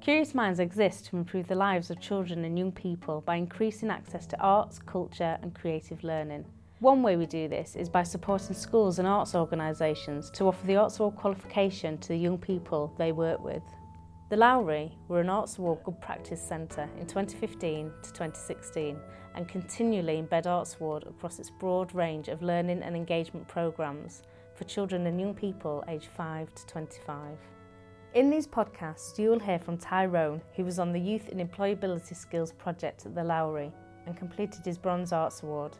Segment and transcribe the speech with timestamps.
[0.00, 4.24] Curious Minds exists to improve the lives of children and young people by increasing access
[4.28, 6.46] to arts, culture, and creative learning.
[6.78, 10.76] One way we do this is by supporting schools and arts organisations to offer the
[10.76, 13.62] Arts Award qualification to the young people they work with.
[14.30, 18.96] The Lowry were an Arts Award Good Practice Centre in 2015 to 2016
[19.34, 24.22] and continually embed Arts Award across its broad range of learning and engagement programmes
[24.54, 27.36] for children and young people aged 5 to 25.
[28.12, 32.16] In these podcasts, you will hear from Tyrone, who was on the Youth and Employability
[32.16, 33.70] Skills project at the Lowry
[34.04, 35.78] and completed his Bronze Arts Award.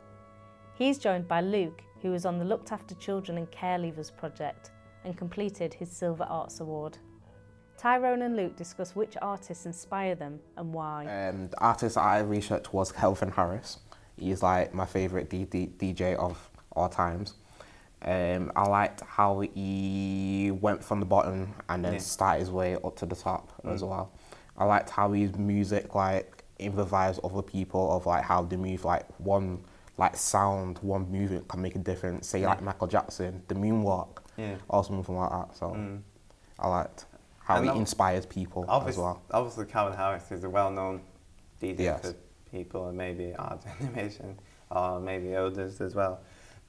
[0.74, 4.70] He's joined by Luke, who was on the Looked After Children and Care Leavers project
[5.04, 6.98] and completed his Silver Arts Award.
[7.76, 11.06] Tyrone and Luke discuss which artists inspire them and why.
[11.06, 13.78] Um, the artist I researched was Calvin Harris.
[14.16, 17.34] He's like my favourite D- D- DJ of all times.
[18.02, 21.98] Um, I liked how he went from the bottom and then Yeah.
[21.98, 23.88] started his way up to the top as Mm.
[23.88, 24.10] well.
[24.56, 29.06] I liked how his music like improvised other people of like how they move like
[29.18, 29.64] one
[29.98, 32.26] like sound, one movement can make a difference.
[32.26, 34.54] Say like Michael Jackson, the moonwalk, Yeah.
[34.68, 35.54] or something like that.
[35.56, 36.00] So Mm.
[36.58, 37.04] I liked
[37.40, 39.20] how And he inspires people as well.
[39.30, 41.02] obviously, Calvin Harris is a well-known
[41.60, 42.00] DJ Yes.
[42.00, 42.14] for
[42.50, 44.38] people and maybe art animation
[44.70, 46.20] or maybe others as well.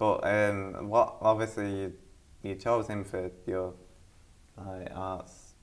[0.01, 1.93] But um, what obviously you,
[2.41, 3.75] you chose him for your
[4.57, 5.53] uh, arts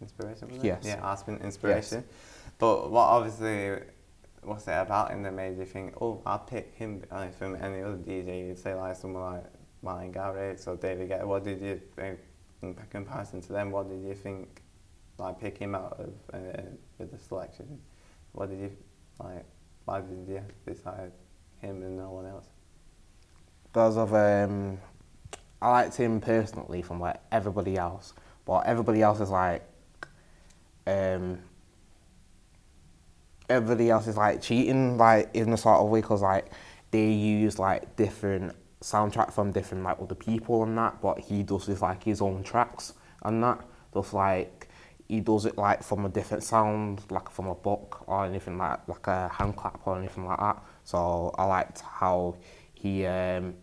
[0.00, 0.48] inspiration.
[0.48, 0.64] Was it?
[0.64, 0.84] Yes.
[0.86, 2.02] Yeah, arts in- inspiration.
[2.58, 3.82] But what obviously
[4.42, 7.82] was it about him that made you think, oh, I'll pick him uh, from any
[7.82, 8.46] other DJ?
[8.46, 9.44] You'd say like someone like
[9.82, 11.26] Martin Garrix or David Guetta.
[11.26, 11.78] What did you,
[12.62, 14.62] in comparison to them, what did you think?
[15.18, 16.62] Like pick him out of uh,
[16.96, 17.78] with the selection.
[18.32, 18.76] What did you
[19.22, 19.44] like?
[19.84, 21.12] Why did you decide
[21.60, 22.46] him and no one else?
[23.74, 24.78] Because of um,
[25.60, 28.12] I liked him personally from like everybody else,
[28.44, 29.64] but everybody else is like,
[30.86, 31.40] um,
[33.48, 36.52] everybody else is like cheating like in a sort of way because like
[36.92, 41.66] they use like different soundtrack from different like other people and that, but he does
[41.66, 43.58] this like his own tracks and that.
[43.92, 44.68] Just like
[45.08, 48.86] he does it like from a different sound, like from a book or anything like
[48.86, 50.62] like a hand clap or anything like that.
[50.84, 52.36] So I liked how
[52.74, 53.54] he um,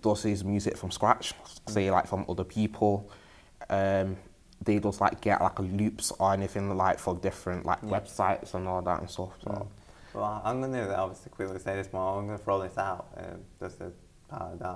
[0.00, 1.34] does his music from scratch,
[1.66, 3.10] say like from other people.
[3.70, 4.16] Um,
[4.64, 7.90] they just like get like loops or anything like for different like Yeah.
[8.00, 9.30] websites and all that and stuff.
[9.44, 9.68] So
[10.14, 12.18] Well, I- I'm going to obviously quickly say this more.
[12.18, 13.92] I'm going to throw this out um, just as
[14.28, 14.66] part of that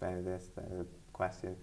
[0.00, 1.56] uh, uh, this uh, question.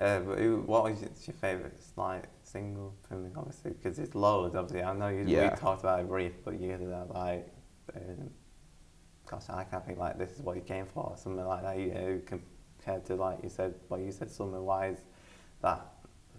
[0.00, 3.30] Uh, what was your, favourite like single from?
[3.36, 4.54] Obviously, because it's loads.
[4.54, 5.50] Obviously, I know you Yeah.
[5.50, 7.48] we talked about it brief, but you had that like,
[7.96, 8.30] um,
[9.32, 11.78] gosh, I can't think like this is what you came for, or something like that.
[11.78, 14.98] You know, compared to like you said, what you said, summer wise,
[15.62, 15.80] that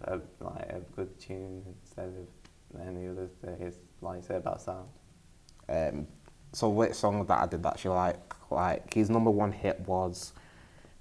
[0.02, 4.60] a, like a good tune instead of any others that is like you said about
[4.62, 4.88] sound.
[5.68, 6.06] um,
[6.52, 10.32] so which song that I did actually like like his number one hit was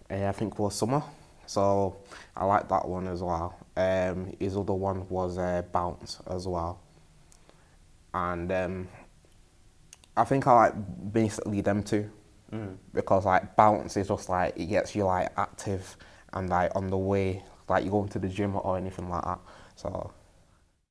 [0.09, 1.03] uh, I think was Summer.
[1.45, 1.97] So
[2.35, 3.55] I like that one as well.
[3.75, 6.79] Um, his other one was uh, Bounce as well.
[8.13, 8.87] And um,
[10.15, 12.09] I think I like basically them two
[12.51, 12.77] Mm.
[12.93, 15.97] because like bounce is just like it gets you like active
[16.33, 19.39] and like on the way like you go into the gym or anything like that.
[19.75, 20.11] So